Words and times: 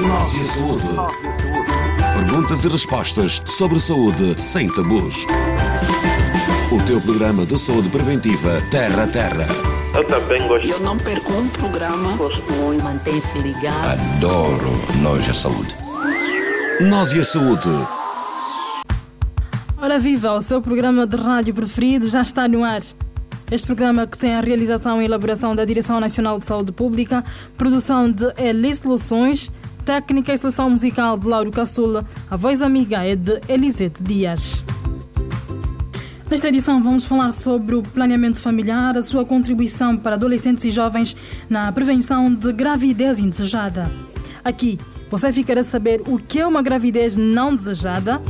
Nós 0.00 0.34
e 0.34 0.40
a 0.40 0.44
saúde. 0.44 0.86
Perguntas 2.14 2.64
e 2.64 2.68
respostas 2.68 3.42
sobre 3.44 3.78
saúde 3.78 4.40
sem 4.40 4.66
tabus. 4.68 5.26
O 6.72 6.82
teu 6.86 7.00
programa 7.02 7.44
de 7.44 7.58
saúde 7.58 7.90
preventiva 7.90 8.62
Terra 8.70 9.02
a 9.02 9.06
Terra. 9.06 9.46
Eu 9.94 10.04
também 10.04 10.48
gosto. 10.48 10.66
Eu 10.66 10.80
não 10.80 10.96
perco 10.96 11.32
um 11.32 11.46
programa. 11.48 12.16
Gosto 12.16 12.50
muito. 12.52 12.82
Mantém-se 12.82 13.38
ligado. 13.40 14.00
Adoro 14.16 14.72
Nós 15.02 15.26
e 15.26 15.30
a 15.30 15.34
saúde. 15.34 15.76
Nós 16.80 17.12
e 17.12 17.20
a 17.20 17.24
saúde. 17.24 17.68
Ora 19.82 19.98
viva, 19.98 20.32
o 20.32 20.40
seu 20.40 20.62
programa 20.62 21.06
de 21.06 21.16
rádio 21.16 21.54
preferido 21.54 22.08
já 22.08 22.22
está 22.22 22.48
no 22.48 22.64
ar. 22.64 22.80
Este 23.50 23.66
programa 23.66 24.06
que 24.06 24.16
tem 24.16 24.34
a 24.34 24.40
realização 24.40 25.02
e 25.02 25.04
elaboração 25.04 25.56
da 25.56 25.64
Direção 25.64 25.98
Nacional 25.98 26.38
de 26.38 26.46
Saúde 26.46 26.70
Pública, 26.70 27.24
produção 27.58 28.10
de 28.10 28.32
Elis 28.38 28.78
Soluções, 28.78 29.50
técnica 29.90 30.32
e 30.32 30.38
seleção 30.38 30.70
musical 30.70 31.18
de 31.18 31.26
Lauro 31.26 31.50
Caçula, 31.50 32.06
a 32.30 32.36
voz 32.36 32.62
amiga 32.62 33.04
é 33.04 33.16
de 33.16 33.40
Elisete 33.48 34.04
Dias. 34.04 34.62
Nesta 36.30 36.46
edição 36.46 36.80
vamos 36.80 37.06
falar 37.06 37.32
sobre 37.32 37.74
o 37.74 37.82
planeamento 37.82 38.38
familiar, 38.38 38.96
a 38.96 39.02
sua 39.02 39.24
contribuição 39.24 39.96
para 39.96 40.14
adolescentes 40.14 40.62
e 40.62 40.70
jovens 40.70 41.16
na 41.48 41.72
prevenção 41.72 42.32
de 42.32 42.52
gravidez 42.52 43.18
indesejada. 43.18 43.90
Aqui, 44.44 44.78
você 45.10 45.32
ficará 45.32 45.62
a 45.62 45.64
saber 45.64 46.02
o 46.06 46.20
que 46.20 46.38
é 46.38 46.46
uma 46.46 46.62
gravidez 46.62 47.16
não 47.16 47.52
desejada, 47.52 48.22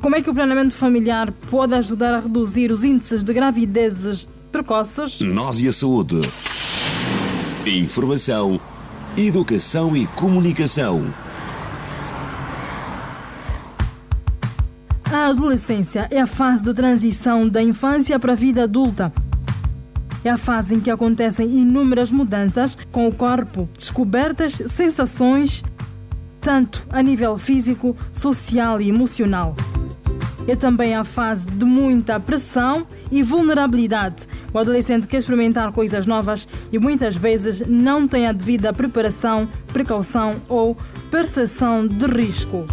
como 0.00 0.14
é 0.14 0.22
que 0.22 0.30
o 0.30 0.34
planeamento 0.34 0.76
familiar 0.76 1.32
pode 1.50 1.74
ajudar 1.74 2.14
a 2.14 2.20
reduzir 2.20 2.70
os 2.70 2.84
índices 2.84 3.24
de 3.24 3.32
gravidezes 3.32 4.28
precoces? 4.52 5.20
Nós 5.20 5.60
e 5.60 5.66
a 5.66 5.72
saúde. 5.72 6.20
Informação, 7.66 8.60
educação 9.16 9.94
e 9.94 10.06
comunicação. 10.06 11.12
A 15.04 15.26
adolescência 15.26 16.08
é 16.10 16.18
a 16.18 16.26
fase 16.26 16.64
de 16.64 16.72
transição 16.72 17.46
da 17.46 17.62
infância 17.62 18.18
para 18.18 18.32
a 18.32 18.34
vida 18.34 18.64
adulta. 18.64 19.12
É 20.24 20.30
a 20.30 20.38
fase 20.38 20.74
em 20.74 20.80
que 20.80 20.90
acontecem 20.90 21.46
inúmeras 21.46 22.10
mudanças 22.10 22.78
com 22.90 23.06
o 23.06 23.12
corpo, 23.12 23.68
descobertas, 23.76 24.54
sensações, 24.68 25.62
tanto 26.40 26.82
a 26.88 27.02
nível 27.02 27.36
físico, 27.36 27.94
social 28.12 28.80
e 28.80 28.88
emocional. 28.88 29.54
É 30.48 30.56
também 30.56 30.94
a 30.94 31.04
fase 31.04 31.48
de 31.50 31.66
muita 31.66 32.18
pressão 32.18 32.86
e 33.10 33.22
vulnerabilidade. 33.22 34.26
O 34.52 34.58
adolescente 34.58 35.06
quer 35.06 35.18
experimentar 35.18 35.72
coisas 35.72 36.06
novas 36.06 36.46
e 36.70 36.78
muitas 36.78 37.16
vezes 37.16 37.62
não 37.66 38.06
tem 38.06 38.26
a 38.26 38.32
devida 38.32 38.72
preparação, 38.72 39.48
precaução 39.72 40.36
ou 40.48 40.76
percepção 41.10 41.86
de 41.86 42.06
risco. 42.06 42.66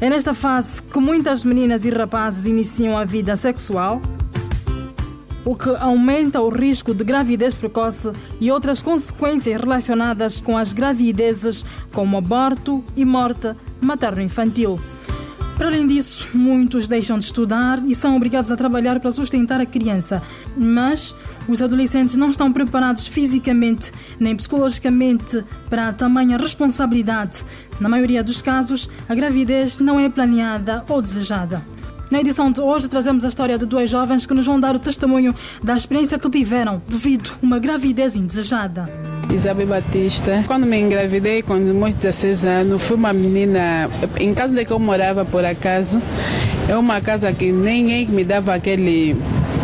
É 0.00 0.10
nesta 0.10 0.34
fase 0.34 0.82
que 0.82 0.98
muitas 0.98 1.44
meninas 1.44 1.84
e 1.84 1.90
rapazes 1.90 2.46
iniciam 2.46 2.98
a 2.98 3.04
vida 3.04 3.36
sexual, 3.36 4.02
o 5.44 5.54
que 5.54 5.70
aumenta 5.76 6.40
o 6.40 6.48
risco 6.48 6.92
de 6.94 7.04
gravidez 7.04 7.56
precoce 7.56 8.10
e 8.40 8.50
outras 8.50 8.82
consequências 8.82 9.60
relacionadas 9.60 10.40
com 10.40 10.58
as 10.58 10.72
gravidezes, 10.72 11.64
como 11.92 12.16
aborto 12.16 12.82
e 12.96 13.04
morte 13.04 13.54
materno-infantil. 13.80 14.80
Para 15.56 15.68
além 15.68 15.86
disso, 15.86 16.26
muitos 16.34 16.88
deixam 16.88 17.16
de 17.16 17.24
estudar 17.24 17.80
e 17.86 17.94
são 17.94 18.16
obrigados 18.16 18.50
a 18.50 18.56
trabalhar 18.56 18.98
para 18.98 19.12
sustentar 19.12 19.60
a 19.60 19.66
criança. 19.66 20.20
Mas 20.56 21.14
os 21.48 21.62
adolescentes 21.62 22.16
não 22.16 22.30
estão 22.30 22.52
preparados 22.52 23.06
fisicamente 23.06 23.92
nem 24.18 24.34
psicologicamente 24.34 25.44
para 25.70 25.92
tamanha 25.92 26.36
responsabilidade. 26.36 27.44
Na 27.78 27.88
maioria 27.88 28.22
dos 28.22 28.42
casos, 28.42 28.90
a 29.08 29.14
gravidez 29.14 29.78
não 29.78 29.98
é 30.00 30.08
planeada 30.08 30.84
ou 30.88 31.00
desejada. 31.00 31.62
Na 32.10 32.20
edição 32.20 32.50
de 32.50 32.60
hoje 32.60 32.88
trazemos 32.88 33.24
a 33.24 33.28
história 33.28 33.56
de 33.56 33.64
dois 33.64 33.88
jovens 33.88 34.26
que 34.26 34.34
nos 34.34 34.46
vão 34.46 34.58
dar 34.58 34.74
o 34.74 34.78
testemunho 34.78 35.34
da 35.62 35.76
experiência 35.76 36.18
que 36.18 36.28
tiveram 36.28 36.82
devido 36.88 37.30
a 37.30 37.46
uma 37.46 37.58
gravidez 37.58 38.16
indesejada. 38.16 39.13
Isabel 39.34 39.66
Batista. 39.66 40.44
Quando 40.46 40.64
me 40.64 40.78
engravidei, 40.78 41.42
com 41.42 41.54
meus 41.54 41.94
16 41.94 42.44
anos, 42.44 42.82
fui 42.82 42.96
uma 42.96 43.12
menina. 43.12 43.90
Em 44.18 44.32
casa 44.32 44.52
onde 44.52 44.70
eu 44.70 44.78
morava, 44.78 45.24
por 45.24 45.44
acaso, 45.44 46.00
é 46.68 46.76
uma 46.76 47.00
casa 47.00 47.32
que 47.32 47.50
ninguém 47.50 48.06
me 48.06 48.24
dava 48.24 48.54
aquele 48.54 49.16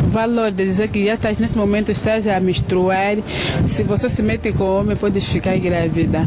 valor 0.09 0.51
de 0.51 0.65
dizer 0.65 0.89
que 0.89 1.07
já 1.07 1.15
estás 1.15 1.39
nesse 1.39 1.57
momento 1.57 1.93
estás 1.93 2.27
a 2.27 2.41
menstruar. 2.41 3.17
Se 3.63 3.85
você 3.85 4.09
se 4.09 4.23
mete 4.23 4.53
com 4.53 4.65
homem, 4.65 4.97
pode 4.97 5.21
ficar 5.21 5.57
grávida. 5.57 6.27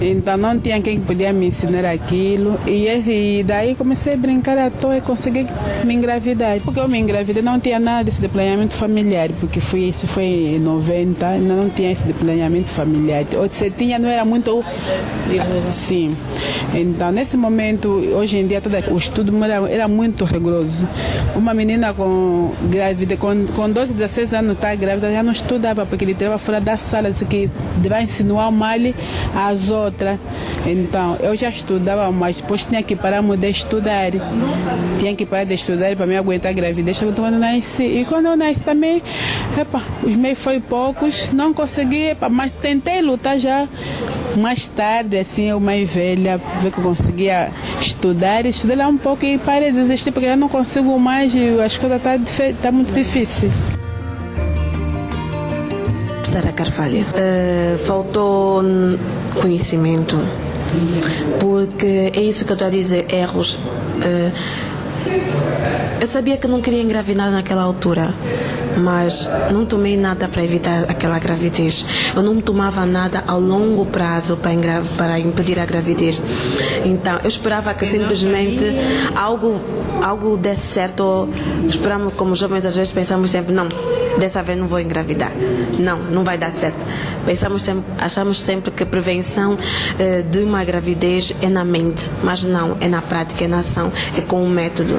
Então 0.00 0.36
não 0.36 0.58
tinha 0.58 0.80
quem 0.82 0.98
podia 1.00 1.32
me 1.32 1.46
ensinar 1.46 1.84
aquilo. 1.84 2.58
E, 2.66 2.86
e 2.86 3.42
daí 3.42 3.74
comecei 3.74 4.14
a 4.14 4.16
brincar 4.16 4.58
à 4.58 4.70
toa 4.70 4.98
e 4.98 5.00
consegui 5.00 5.46
me 5.84 5.94
engravidar. 5.94 6.60
Porque 6.60 6.80
eu 6.80 6.88
me 6.88 6.98
engravidei, 6.98 7.42
não 7.42 7.58
tinha 7.58 7.78
nada 7.78 8.04
desse 8.04 8.20
de 8.20 8.28
planeamento 8.28 8.74
familiar, 8.74 9.30
porque 9.40 9.58
isso 9.58 10.06
foi 10.06 10.24
em 10.24 10.58
90, 10.58 11.26
ainda 11.26 11.54
não 11.54 11.70
tinha 11.70 11.92
isso 11.92 12.04
de 12.04 12.12
planeamento 12.12 12.68
familiar. 12.68 13.24
Ou 13.36 13.48
se 13.50 13.70
tinha, 13.70 13.98
não 13.98 14.08
era 14.08 14.24
muito. 14.24 14.64
Sim. 15.70 16.16
Então 16.74 17.10
nesse 17.10 17.36
momento, 17.36 17.88
hoje 17.88 18.38
em 18.38 18.46
dia, 18.46 18.60
todo 18.60 18.74
o 18.92 18.96
estudo 18.96 19.44
era, 19.44 19.70
era 19.70 19.88
muito 19.88 20.24
rigoroso. 20.24 20.88
Uma 21.34 21.54
menina 21.54 21.94
com 21.94 22.52
grávida, 22.70 23.16
com, 23.16 23.46
com 23.46 23.70
12, 23.70 23.94
16 23.94 24.34
anos, 24.34 24.52
está 24.52 24.74
grávida, 24.74 25.10
já 25.10 25.22
não 25.22 25.32
estudava, 25.32 25.86
porque 25.86 26.04
ele 26.04 26.12
estava 26.12 26.36
fora 26.38 26.60
da 26.60 26.76
sala, 26.76 27.10
disse 27.10 27.24
que 27.24 27.48
vai 27.88 28.02
insinuar 28.02 28.50
mal 28.52 28.76
às 29.34 29.70
outras. 29.86 30.18
Então, 30.66 31.16
eu 31.20 31.34
já 31.34 31.48
estudava, 31.48 32.10
mas 32.12 32.36
depois 32.36 32.64
tinha 32.64 32.82
que 32.82 32.94
parar 32.94 33.22
de 33.22 33.48
estudar. 33.48 34.10
Tinha 34.98 35.14
que 35.14 35.24
parar 35.24 35.44
de 35.44 35.54
estudar 35.54 35.94
para 35.96 36.06
me 36.06 36.16
aguentar 36.16 36.50
a 36.50 36.54
gravidez 36.54 36.98
quando 36.98 37.38
nasci. 37.38 37.84
E 37.84 38.04
quando 38.04 38.26
eu 38.26 38.36
nasci 38.36 38.62
também, 38.62 39.02
epa, 39.58 39.82
os 40.02 40.16
meus 40.16 40.38
foi 40.38 40.60
poucos, 40.60 41.30
não 41.32 41.52
consegui, 41.52 42.10
epa, 42.10 42.28
mas 42.28 42.52
tentei 42.60 43.00
lutar 43.00 43.38
já. 43.38 43.66
Mais 44.36 44.68
tarde, 44.68 45.16
assim, 45.16 45.44
eu 45.44 45.58
mais 45.58 45.88
velha, 45.88 46.38
ver 46.60 46.70
que 46.70 46.78
eu 46.78 46.84
conseguia 46.84 47.50
estudar, 47.80 48.44
estudei 48.44 48.76
lá 48.76 48.86
um 48.86 48.98
pouco 48.98 49.24
e 49.24 49.38
parei 49.38 49.72
de 49.72 49.78
desistir, 49.78 50.12
porque 50.12 50.28
eu 50.28 50.36
não 50.36 50.48
consigo 50.48 50.98
mais, 50.98 51.32
as 51.64 51.78
coisas 51.78 51.98
estão 51.98 52.18
tá, 52.18 52.62
tá 52.64 52.72
muito 52.72 52.92
difícil. 52.92 53.50
Sara 56.36 56.52
Carvalho, 56.52 57.00
uh, 57.00 57.78
faltou 57.78 58.62
conhecimento, 59.40 60.18
porque 61.40 62.12
é 62.14 62.20
isso 62.20 62.44
que 62.44 62.52
eu 62.52 62.56
estou 62.56 62.68
a 62.68 62.70
dizer, 62.70 63.06
erros. 63.10 63.54
Uh, 63.54 64.75
eu 66.00 66.06
sabia 66.06 66.36
que 66.36 66.46
não 66.46 66.60
queria 66.60 66.82
engravidar 66.82 67.30
naquela 67.30 67.62
altura, 67.62 68.14
mas 68.76 69.28
não 69.52 69.64
tomei 69.64 69.96
nada 69.96 70.28
para 70.28 70.44
evitar 70.44 70.84
aquela 70.84 71.18
gravidez. 71.18 71.84
Eu 72.14 72.22
não 72.22 72.40
tomava 72.40 72.84
nada 72.84 73.24
a 73.26 73.34
longo 73.34 73.86
prazo 73.86 74.36
para, 74.36 74.82
para 74.96 75.18
impedir 75.18 75.58
a 75.58 75.66
gravidez. 75.66 76.22
Então, 76.84 77.18
eu 77.22 77.28
esperava 77.28 77.72
que 77.74 77.86
simplesmente 77.86 78.64
algo, 79.14 79.60
algo 80.02 80.36
desse 80.36 80.66
certo. 80.66 81.28
Esperamos, 81.66 82.14
como 82.14 82.34
jovens, 82.34 82.66
às 82.66 82.76
vezes 82.76 82.92
pensamos 82.92 83.30
sempre: 83.30 83.52
não, 83.52 83.68
dessa 84.18 84.42
vez 84.42 84.58
não 84.58 84.66
vou 84.66 84.80
engravidar. 84.80 85.32
Não, 85.78 85.98
não 85.98 86.24
vai 86.24 86.38
dar 86.38 86.50
certo. 86.50 86.84
Pensamos 87.24 87.62
sempre, 87.62 87.84
achamos 87.98 88.38
sempre 88.38 88.70
que 88.70 88.82
a 88.82 88.86
prevenção 88.86 89.58
eh, 89.98 90.22
de 90.22 90.38
uma 90.38 90.62
gravidez 90.64 91.34
é 91.42 91.48
na 91.48 91.64
mente, 91.64 92.10
mas 92.22 92.42
não, 92.42 92.76
é 92.80 92.88
na 92.88 93.02
prática, 93.02 93.44
é 93.44 93.48
na 93.48 93.58
ação, 93.58 93.92
é 94.16 94.20
com 94.20 94.44
o 94.44 94.48
método. 94.48 94.95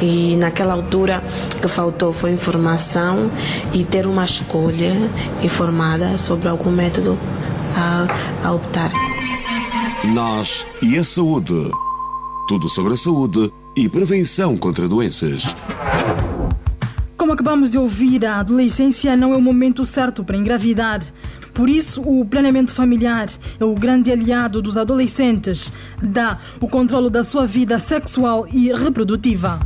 E 0.00 0.36
naquela 0.36 0.74
altura 0.74 1.22
que 1.60 1.68
faltou 1.68 2.12
foi 2.12 2.32
informação 2.32 3.30
e 3.72 3.84
ter 3.84 4.06
uma 4.06 4.24
escolha 4.24 4.94
informada 5.42 6.16
sobre 6.16 6.48
algum 6.48 6.70
método 6.70 7.18
a, 7.74 8.46
a 8.46 8.52
optar. 8.52 8.92
Nós 10.04 10.66
e 10.80 10.96
a 10.96 11.04
saúde. 11.04 11.70
Tudo 12.48 12.68
sobre 12.68 12.94
a 12.94 12.96
saúde 12.96 13.52
e 13.76 13.88
prevenção 13.88 14.56
contra 14.56 14.88
doenças. 14.88 15.54
Como 17.16 17.32
acabamos 17.32 17.70
de 17.70 17.76
ouvir, 17.76 18.24
a 18.24 18.38
adolescência 18.38 19.16
não 19.16 19.34
é 19.34 19.36
o 19.36 19.42
momento 19.42 19.84
certo 19.84 20.24
para 20.24 20.36
engravidar. 20.36 21.00
Por 21.58 21.68
isso, 21.68 22.02
o 22.02 22.24
planeamento 22.24 22.72
familiar 22.72 23.26
é 23.58 23.64
o 23.64 23.74
grande 23.74 24.12
aliado 24.12 24.62
dos 24.62 24.78
adolescentes. 24.78 25.72
Dá 26.00 26.38
o 26.60 26.68
controle 26.68 27.10
da 27.10 27.24
sua 27.24 27.46
vida 27.46 27.80
sexual 27.80 28.46
e 28.52 28.72
reprodutiva. 28.72 29.58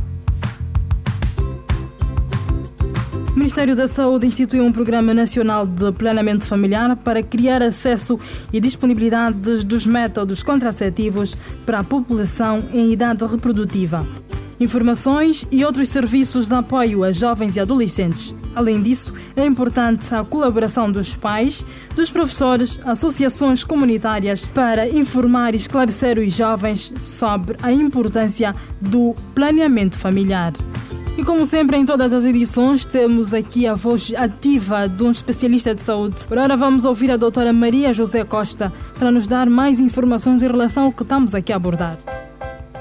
O 3.31 3.37
Ministério 3.37 3.75
da 3.75 3.87
Saúde 3.87 4.25
instituiu 4.25 4.63
um 4.63 4.71
Programa 4.71 5.13
Nacional 5.13 5.67
de 5.67 5.91
Planeamento 5.91 6.45
Familiar 6.45 6.95
para 6.95 7.21
criar 7.21 7.61
acesso 7.61 8.19
e 8.51 8.59
disponibilidade 8.59 9.63
dos 9.63 9.85
métodos 9.85 10.41
contraceptivos 10.41 11.37
para 11.63 11.79
a 11.79 11.83
população 11.83 12.63
em 12.73 12.91
idade 12.91 13.23
reprodutiva. 13.23 14.03
Informações 14.59 15.47
e 15.51 15.63
outros 15.63 15.89
serviços 15.89 16.47
de 16.47 16.53
apoio 16.53 17.03
a 17.03 17.11
jovens 17.11 17.55
e 17.55 17.59
adolescentes. 17.59 18.33
Além 18.55 18.81
disso, 18.81 19.13
é 19.35 19.45
importante 19.45 20.13
a 20.13 20.23
colaboração 20.23 20.91
dos 20.91 21.15
pais, 21.15 21.65
dos 21.95 22.11
professores, 22.11 22.79
associações 22.85 23.63
comunitárias 23.63 24.47
para 24.47 24.87
informar 24.87 25.53
e 25.53 25.57
esclarecer 25.57 26.19
os 26.19 26.33
jovens 26.33 26.93
sobre 26.99 27.57
a 27.61 27.71
importância 27.71 28.55
do 28.79 29.15
planeamento 29.33 29.97
familiar. 29.97 30.53
E 31.17 31.23
como 31.23 31.45
sempre 31.45 31.77
em 31.77 31.85
todas 31.85 32.11
as 32.11 32.23
edições, 32.23 32.85
temos 32.85 33.33
aqui 33.33 33.67
a 33.67 33.75
voz 33.75 34.11
ativa 34.17 34.87
de 34.87 35.03
um 35.03 35.11
especialista 35.11 35.73
de 35.75 35.81
saúde. 35.81 36.23
Por 36.27 36.37
agora 36.37 36.57
vamos 36.57 36.85
ouvir 36.85 37.11
a 37.11 37.17
doutora 37.17 37.53
Maria 37.53 37.93
José 37.93 38.23
Costa 38.23 38.73
para 38.97 39.11
nos 39.11 39.27
dar 39.27 39.47
mais 39.47 39.79
informações 39.79 40.41
em 40.41 40.47
relação 40.47 40.85
ao 40.85 40.91
que 40.91 41.03
estamos 41.03 41.35
aqui 41.35 41.53
a 41.53 41.55
abordar. 41.55 41.97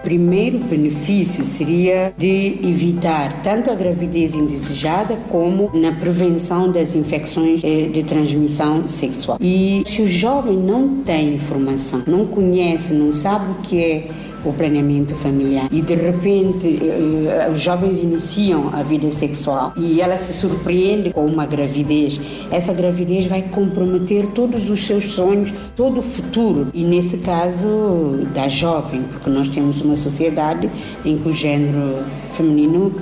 O 0.02 0.10
primeiro 0.12 0.58
benefício 0.58 1.44
seria 1.44 2.12
de 2.18 2.58
evitar 2.64 3.40
tanto 3.44 3.70
a 3.70 3.74
gravidez 3.76 4.34
indesejada 4.34 5.16
como 5.30 5.70
na 5.72 5.92
prevenção 5.92 6.72
das 6.72 6.96
infecções 6.96 7.60
eh, 7.62 7.86
de 7.86 8.02
transmissão 8.02 8.88
sexual. 8.88 9.38
E 9.40 9.84
se 9.86 10.02
o 10.02 10.08
jovem 10.08 10.56
não 10.56 11.02
tem 11.04 11.34
informação, 11.34 12.02
não 12.04 12.26
conhece, 12.26 12.92
não 12.92 13.12
sabe 13.12 13.52
o 13.52 13.54
que 13.62 13.78
é 13.78 14.08
o 14.44 14.52
planeamento 14.52 15.14
familiar. 15.14 15.68
E 15.70 15.80
de 15.80 15.94
repente 15.94 16.78
eh, 16.82 17.50
os 17.52 17.60
jovens 17.60 18.02
iniciam 18.02 18.70
a 18.72 18.82
vida 18.82 19.10
sexual 19.10 19.72
e 19.76 20.00
ela 20.00 20.18
se 20.18 20.32
surpreende 20.32 21.10
com 21.10 21.24
uma 21.24 21.46
gravidez. 21.46 22.20
Essa 22.50 22.72
gravidez 22.72 23.26
vai 23.26 23.42
comprometer 23.42 24.26
todos 24.28 24.68
os 24.70 24.84
seus 24.84 25.12
sonhos, 25.12 25.52
todo 25.76 26.00
o 26.00 26.02
futuro. 26.02 26.68
E 26.74 26.84
nesse 26.84 27.18
caso 27.18 28.26
da 28.34 28.48
jovem, 28.48 29.02
porque 29.02 29.30
nós 29.30 29.48
temos 29.48 29.80
uma 29.80 29.96
sociedade 29.96 30.70
em 31.04 31.16
que 31.18 31.28
o 31.28 31.32
género 31.32 32.04
feminino 32.32 32.94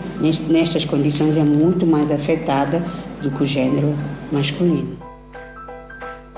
nestas 0.48 0.84
condições 0.84 1.36
é 1.36 1.44
muito 1.44 1.86
mais 1.86 2.10
afetada 2.10 2.84
do 3.22 3.30
que 3.30 3.42
o 3.42 3.46
género 3.46 3.94
masculino. 4.32 5.09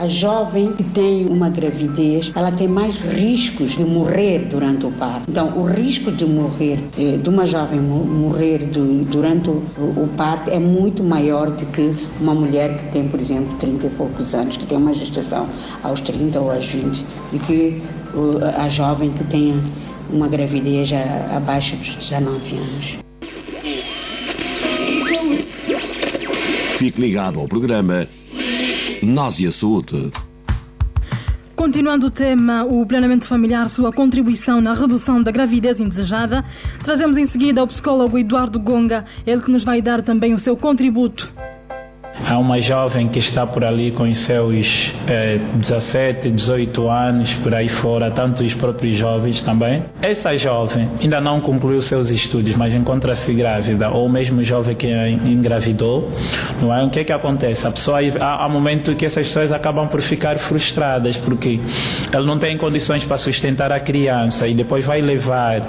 A 0.02 0.06
jovem 0.08 0.72
que 0.72 0.82
tem 0.82 1.26
uma 1.26 1.48
gravidez, 1.48 2.32
ela 2.34 2.50
tem 2.50 2.66
mais 2.66 2.96
riscos 2.96 3.76
de 3.76 3.84
morrer 3.84 4.48
durante 4.50 4.84
o 4.84 4.90
parto. 4.90 5.30
Então, 5.30 5.56
o 5.56 5.64
risco 5.64 6.10
de 6.10 6.26
morrer, 6.26 6.80
eh, 6.98 7.18
de 7.18 7.28
uma 7.28 7.46
jovem 7.46 7.78
morrer 7.78 8.68
durante 9.08 9.48
o 9.48 10.08
parto 10.16 10.50
é 10.50 10.58
muito 10.58 11.04
maior 11.04 11.52
do 11.52 11.64
que 11.66 11.94
uma 12.20 12.34
mulher 12.34 12.76
que 12.76 12.86
tem, 12.86 13.06
por 13.06 13.20
exemplo, 13.20 13.54
30 13.58 13.86
e 13.86 13.90
poucos 13.90 14.34
anos, 14.34 14.56
que 14.56 14.66
tem 14.66 14.76
uma 14.76 14.92
gestação 14.92 15.46
aos 15.84 16.00
30 16.00 16.40
ou 16.40 16.50
aos 16.50 16.66
20, 16.66 17.06
e 17.32 17.38
que 17.38 17.82
a 18.56 18.68
jovem 18.68 19.08
que 19.08 19.22
tenha 19.22 19.54
uma 20.10 20.26
gravidez 20.26 20.90
abaixo 21.32 21.76
de 21.76 21.94
19 21.94 22.56
anos. 22.56 22.96
Fique 26.76 27.00
ligado 27.00 27.38
ao 27.38 27.46
programa 27.46 28.08
nós 29.06 29.40
e 29.40 29.46
a 29.46 29.52
Saúde. 29.52 30.10
Continuando 31.54 32.06
o 32.06 32.10
tema, 32.10 32.64
o 32.64 32.84
planeamento 32.84 33.26
familiar, 33.26 33.70
sua 33.70 33.92
contribuição 33.92 34.60
na 34.60 34.74
redução 34.74 35.22
da 35.22 35.30
gravidez 35.30 35.78
indesejada, 35.78 36.44
trazemos 36.82 37.16
em 37.16 37.26
seguida 37.26 37.62
o 37.62 37.66
psicólogo 37.66 38.18
Eduardo 38.18 38.58
Gonga, 38.58 39.04
ele 39.26 39.42
que 39.42 39.50
nos 39.50 39.62
vai 39.62 39.80
dar 39.80 40.02
também 40.02 40.34
o 40.34 40.38
seu 40.38 40.56
contributo. 40.56 41.32
Há 42.28 42.38
uma 42.38 42.58
jovem 42.60 43.08
que 43.08 43.18
está 43.18 43.46
por 43.46 43.64
ali 43.64 43.90
com 43.90 44.04
os 44.04 44.16
seus 44.18 44.94
eh, 45.06 45.38
17, 45.54 46.30
18 46.30 46.88
anos, 46.88 47.34
por 47.34 47.54
aí 47.54 47.68
fora, 47.68 48.10
tanto 48.10 48.42
os 48.44 48.54
próprios 48.54 48.94
jovens 48.94 49.42
também. 49.42 49.82
Essa 50.00 50.36
jovem 50.36 50.88
ainda 51.00 51.20
não 51.20 51.40
concluiu 51.40 51.82
seus 51.82 52.10
estudos, 52.10 52.56
mas 52.56 52.74
encontra-se 52.74 53.32
grávida, 53.34 53.90
ou 53.90 54.08
mesmo 54.08 54.42
jovem 54.42 54.74
que 54.74 54.88
engravidou, 54.88 56.10
não 56.60 56.74
é? 56.74 56.82
O 56.84 56.90
que 56.90 57.00
é 57.00 57.04
que 57.04 57.12
acontece? 57.12 57.66
A 57.66 57.70
pessoa, 57.70 57.98
há, 58.20 58.44
há 58.44 58.48
momento 58.48 58.94
que 58.94 59.04
essas 59.04 59.26
pessoas 59.26 59.52
acabam 59.52 59.88
por 59.88 60.00
ficar 60.00 60.36
frustradas, 60.36 61.16
porque 61.16 61.60
ela 62.12 62.26
não 62.26 62.38
tem 62.38 62.56
condições 62.56 63.04
para 63.04 63.16
sustentar 63.16 63.72
a 63.72 63.80
criança 63.80 64.46
e 64.48 64.54
depois 64.54 64.84
vai 64.84 65.00
levar 65.00 65.62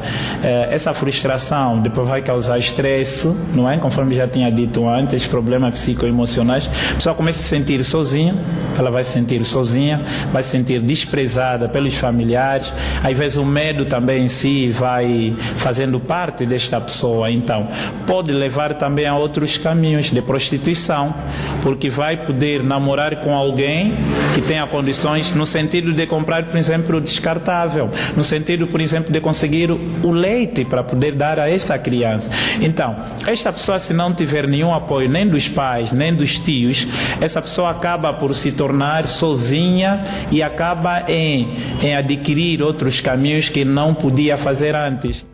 eh, 0.44 0.68
essa 0.72 0.94
frustração, 0.94 1.80
depois 1.80 2.08
vai 2.08 2.22
causar 2.22 2.58
estresse, 2.58 3.28
não 3.54 3.70
é? 3.70 3.78
Conforme 3.78 4.16
já 4.16 4.28
tinha 4.28 4.52
dito 4.52 4.88
antes, 4.88 5.26
problemas 5.26 5.72
psicoemocionais. 5.72 6.24
Emocionais, 6.24 6.70
a 6.92 6.96
pessoa 6.96 7.16
começa 7.16 7.40
a 7.40 7.42
se 7.42 7.50
sentir 7.50 7.84
sozinha, 7.84 8.34
ela 8.78 8.90
vai 8.90 9.04
se 9.04 9.12
sentir 9.12 9.44
sozinha, 9.44 10.02
vai 10.32 10.42
se 10.42 10.50
sentir 10.50 10.80
desprezada 10.80 11.68
pelos 11.68 11.96
familiares, 11.96 12.74
às 13.04 13.18
vezes 13.18 13.38
o 13.38 13.46
medo 13.46 13.86
também 13.86 14.24
em 14.24 14.28
si 14.28 14.70
vai 14.70 15.36
fazendo 15.56 16.00
parte 16.00 16.46
desta 16.46 16.80
pessoa, 16.80 17.30
então 17.30 17.68
pode 18.08 18.32
levar 18.32 18.74
também 18.76 19.06
a 19.06 19.16
outros 19.16 19.58
caminhos 19.58 20.12
de 20.12 20.22
prostituição, 20.22 21.14
porque 21.62 21.90
vai 21.90 22.18
poder 22.18 22.64
namorar 22.64 23.18
com 23.18 23.36
alguém 23.36 23.94
que 24.34 24.42
tenha 24.42 24.66
condições 24.66 25.34
no 25.36 25.46
sentido 25.46 25.94
de 25.94 26.08
comprar, 26.08 26.33
por 26.42 26.58
exemplo, 26.58 27.00
descartável, 27.00 27.90
no 28.16 28.24
sentido, 28.24 28.66
por 28.68 28.82
exemplo, 28.82 29.12
de 29.12 29.20
conseguir 29.20 29.70
o 29.72 30.12
leite 30.12 30.66
para 30.66 30.84
poder 30.84 31.14
dar 31.14 31.40
a 31.40 31.50
esta 31.50 31.78
criança. 31.78 32.32
Então, 32.60 32.96
esta 33.28 33.52
pessoa 33.52 33.78
se 33.78 33.94
não 33.94 34.14
tiver 34.14 34.48
nenhum 34.48 34.74
apoio 34.74 35.10
nem 35.10 35.28
dos 35.28 35.48
pais, 35.48 35.92
nem 35.92 36.14
dos 36.16 36.40
tios, 36.40 36.88
essa 37.22 37.42
pessoa 37.42 37.70
acaba 37.70 38.14
por 38.14 38.34
se 38.34 38.52
tornar 38.52 39.08
sozinha 39.08 40.04
e 40.32 40.42
acaba 40.42 41.04
em, 41.08 41.56
em 41.82 41.96
adquirir 41.96 42.62
outros 42.62 43.00
caminhos 43.00 43.50
que 43.50 43.64
não 43.64 43.94
podia 43.94 44.38
fazer 44.38 44.76
antes. 44.76 45.26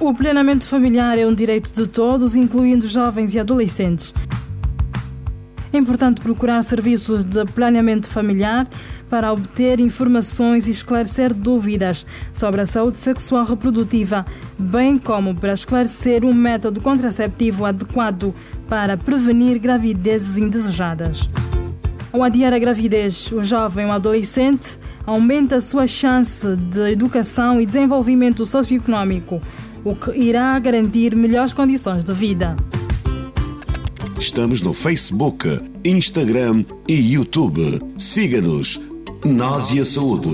O 0.00 0.12
plenamento 0.12 0.68
familiar 0.68 1.18
é 1.18 1.26
um 1.26 1.34
direito 1.34 1.72
de 1.72 1.88
todos, 1.88 2.36
incluindo 2.36 2.86
jovens 2.86 3.34
e 3.34 3.40
adolescentes. 3.40 4.14
É 5.74 5.76
importante 5.76 6.20
procurar 6.20 6.62
serviços 6.62 7.24
de 7.24 7.44
planeamento 7.46 8.08
familiar 8.08 8.64
para 9.10 9.32
obter 9.32 9.80
informações 9.80 10.68
e 10.68 10.70
esclarecer 10.70 11.34
dúvidas 11.34 12.06
sobre 12.32 12.60
a 12.60 12.66
saúde 12.66 12.96
sexual 12.96 13.44
reprodutiva, 13.44 14.24
bem 14.56 14.96
como 14.96 15.34
para 15.34 15.52
esclarecer 15.52 16.24
um 16.24 16.32
método 16.32 16.80
contraceptivo 16.80 17.64
adequado 17.64 18.32
para 18.68 18.96
prevenir 18.96 19.58
gravidezes 19.58 20.36
indesejadas. 20.36 21.28
Ao 22.12 22.22
adiar 22.22 22.54
a 22.54 22.58
gravidez, 22.60 23.32
o 23.32 23.42
jovem 23.42 23.86
ou 23.86 23.90
adolescente 23.90 24.78
aumenta 25.04 25.56
a 25.56 25.60
sua 25.60 25.88
chance 25.88 26.46
de 26.54 26.92
educação 26.92 27.60
e 27.60 27.66
desenvolvimento 27.66 28.46
socioeconômico, 28.46 29.42
o 29.84 29.96
que 29.96 30.12
irá 30.12 30.56
garantir 30.60 31.16
melhores 31.16 31.52
condições 31.52 32.04
de 32.04 32.12
vida. 32.12 32.54
Estamos 34.24 34.62
no 34.62 34.72
Facebook, 34.72 35.46
Instagram 35.84 36.64
e 36.88 37.12
YouTube. 37.12 37.78
Siga-nos 37.98 38.80
nós 39.22 39.70
e 39.70 39.80
a 39.80 39.84
Saúde. 39.84 40.30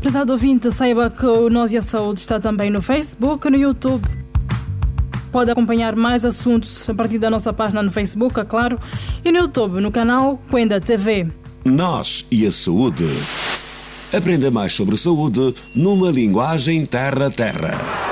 Prezado 0.00 0.32
ouvinte, 0.32 0.72
saiba 0.72 1.08
que 1.08 1.24
o 1.24 1.48
Nós 1.48 1.70
e 1.70 1.76
a 1.76 1.82
Saúde 1.82 2.18
está 2.18 2.40
também 2.40 2.70
no 2.70 2.82
Facebook 2.82 3.46
e 3.46 3.50
no 3.52 3.56
YouTube. 3.56 4.04
Pode 5.30 5.52
acompanhar 5.52 5.94
mais 5.94 6.24
assuntos 6.24 6.90
a 6.90 6.92
partir 6.92 7.18
da 7.18 7.30
nossa 7.30 7.52
página 7.52 7.84
no 7.84 7.90
Facebook, 7.92 8.40
é 8.40 8.44
claro, 8.44 8.80
e 9.24 9.30
no 9.30 9.38
YouTube, 9.38 9.80
no 9.80 9.92
canal 9.92 10.42
Quenda 10.50 10.80
TV. 10.80 11.28
Nós 11.64 12.26
e 12.32 12.44
a 12.44 12.50
Saúde. 12.50 13.06
Aprenda 14.12 14.50
mais 14.50 14.72
sobre 14.72 14.96
saúde 14.96 15.54
numa 15.72 16.10
linguagem 16.10 16.84
terra-terra. 16.84 18.03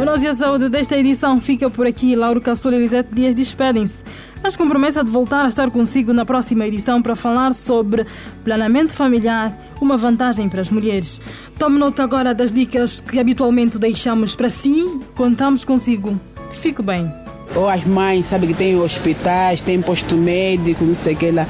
O 0.00 0.04
Nós 0.04 0.22
e 0.22 0.26
a 0.26 0.34
Saúde 0.34 0.68
desta 0.68 0.96
edição 0.96 1.40
fica 1.40 1.70
por 1.70 1.86
aqui. 1.86 2.16
Lauro 2.16 2.40
Caçula 2.40 2.74
e 2.74 2.78
Elisete 2.78 3.14
Dias 3.14 3.34
despedem-se. 3.34 4.02
Mas 4.42 4.56
com 4.56 4.68
promessa 4.68 5.04
de 5.04 5.10
voltar 5.10 5.44
a 5.44 5.48
estar 5.48 5.70
consigo 5.70 6.12
na 6.12 6.24
próxima 6.24 6.66
edição 6.66 7.00
para 7.00 7.14
falar 7.14 7.54
sobre 7.54 8.06
planeamento 8.42 8.92
familiar, 8.92 9.56
uma 9.80 9.96
vantagem 9.96 10.48
para 10.48 10.60
as 10.60 10.70
mulheres. 10.70 11.20
Tome 11.58 11.78
nota 11.78 12.02
agora 12.02 12.34
das 12.34 12.50
dicas 12.50 13.00
que 13.00 13.20
habitualmente 13.20 13.78
deixamos 13.78 14.34
para 14.34 14.48
si. 14.48 15.00
Contamos 15.14 15.64
consigo. 15.64 16.18
Fique 16.50 16.82
bem 16.82 17.10
ou 17.54 17.68
as 17.68 17.84
mães, 17.84 18.26
sabe, 18.26 18.46
que 18.48 18.54
tem 18.54 18.76
hospitais, 18.76 19.60
tem 19.60 19.80
posto 19.80 20.16
médico, 20.16 20.84
não 20.84 20.94
sei 20.94 21.14
o 21.14 21.16
que 21.16 21.30
lá. 21.30 21.46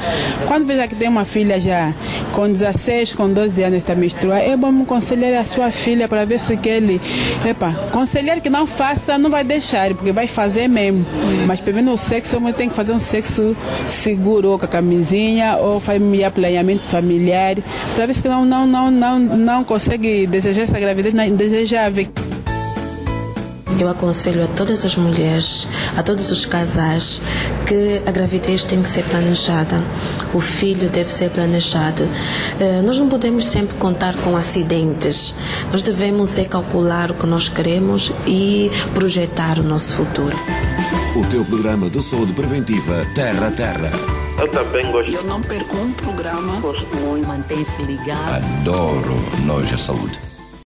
Quando 0.47 0.67
veja 0.67 0.89
que 0.89 0.95
tem 0.95 1.09
uma 1.09 1.25
filha 1.25 1.61
já 1.61 1.93
com 2.33 2.51
16, 2.51 3.13
com 3.13 3.33
12 3.33 3.63
anos 3.63 3.79
está 3.79 3.95
menstruar, 3.95 4.41
é 4.41 4.57
bom 4.57 4.83
aconselhar 4.83 5.41
a 5.41 5.45
sua 5.45 5.71
filha 5.71 6.09
para 6.09 6.25
ver 6.25 6.39
se 6.39 6.57
que 6.57 6.69
ele, 6.69 7.01
epa, 7.47 7.73
conselhar 7.91 8.41
que 8.41 8.51
não 8.51 8.67
faça, 8.67 9.19
não 9.19 9.31
vai 9.31 9.45
deixar, 9.45 9.95
porque 9.95 10.13
vai 10.13 10.27
fazer 10.27 10.69
mesmo. 10.69 11.05
Mas 11.47 11.61
pelo 11.61 11.93
o 11.93 11.97
sexo, 11.97 12.37
a 12.37 12.53
tem 12.53 12.69
que 12.69 12.75
fazer 12.75 12.93
um 12.93 12.99
sexo 12.99 13.57
seguro, 13.87 14.51
ou 14.51 14.59
com 14.59 14.65
a 14.65 14.69
camisinha, 14.69 15.57
ou 15.57 15.81
família, 15.81 16.31
planeamento 16.31 16.89
familiar, 16.89 17.57
para 17.95 18.07
ver 18.07 18.15
se 18.15 18.27
não, 18.29 18.45
não, 18.45 18.67
não, 18.67 18.91
não, 18.91 19.19
não 19.19 19.65
consegue 19.65 20.27
desejar 20.27 20.63
essa 20.63 20.79
gravidez 20.79 21.15
indesejável. 21.15 22.09
Eu 23.83 23.89
aconselho 23.89 24.45
a 24.45 24.47
todas 24.47 24.85
as 24.85 24.97
mulheres, 24.97 25.69
a 25.97 26.03
todos 26.03 26.31
os 26.31 26.45
casais, 26.45 27.21
que 27.67 28.01
a 28.07 28.11
gravidez 28.11 28.65
tem 28.65 28.81
que 28.81 28.89
ser 28.89 29.05
planejada, 29.05 29.83
o 30.33 30.41
filho 30.41 30.89
deve 30.89 31.13
ser 31.13 31.31
planejado. 31.31 32.09
Eh, 32.61 32.81
nós 32.83 32.99
não 32.99 33.09
podemos 33.09 33.45
sempre 33.47 33.77
contar 33.77 34.15
com 34.19 34.37
acidentes, 34.37 35.35
nós 35.71 35.83
devemos 35.83 36.39
é 36.39 36.45
calcular 36.45 37.11
o 37.11 37.15
que 37.15 37.27
nós 37.27 37.49
queremos 37.49 38.13
e 38.27 38.71
projetar 38.95 39.59
o 39.59 39.63
nosso 39.63 39.95
futuro. 39.95 40.37
O 41.17 41.27
teu 41.27 41.45
programa 41.45 41.91
de 41.91 42.03
saúde 42.03 42.33
preventiva 42.33 43.07
Terra 43.15 43.49
a 43.49 43.51
Terra. 43.51 43.91
Eu 44.39 44.49
também 44.49 44.91
gosto. 44.91 45.13
Eu 45.13 45.25
não 45.25 45.43
perco 45.43 45.77
um 45.77 45.93
programa. 45.93 46.59
Gosto 46.61 46.97
muito. 46.97 47.29
Mantém-se 47.29 47.83
ligado. 47.83 48.43
Adoro 48.61 49.15
Nós 49.45 49.71
a 49.73 49.77
Saúde. 49.77 50.32